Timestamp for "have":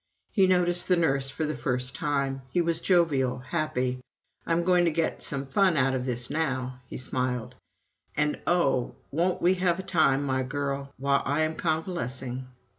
9.61-9.77